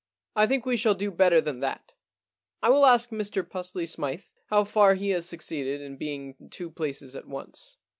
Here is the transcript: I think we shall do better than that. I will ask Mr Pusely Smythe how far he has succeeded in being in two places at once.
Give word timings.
I 0.35 0.47
think 0.47 0.65
we 0.65 0.77
shall 0.77 0.95
do 0.95 1.11
better 1.11 1.39
than 1.41 1.59
that. 1.59 1.93
I 2.63 2.71
will 2.71 2.87
ask 2.87 3.11
Mr 3.11 3.47
Pusely 3.47 3.87
Smythe 3.87 4.23
how 4.47 4.63
far 4.63 4.95
he 4.95 5.09
has 5.11 5.27
succeeded 5.29 5.79
in 5.79 5.95
being 5.95 6.35
in 6.39 6.49
two 6.49 6.71
places 6.71 7.15
at 7.15 7.27
once. 7.27 7.77